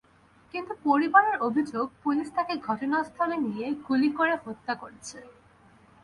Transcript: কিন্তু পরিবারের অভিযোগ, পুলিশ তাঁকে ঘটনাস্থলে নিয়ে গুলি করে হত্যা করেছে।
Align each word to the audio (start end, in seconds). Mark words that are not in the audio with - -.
কিন্তু 0.53 0.73
পরিবারের 0.83 1.35
অভিযোগ, 1.47 1.85
পুলিশ 2.03 2.27
তাঁকে 2.35 2.55
ঘটনাস্থলে 2.67 3.35
নিয়ে 3.45 3.65
গুলি 3.87 4.09
করে 4.17 4.33
হত্যা 4.45 4.73
করেছে। 4.75 5.17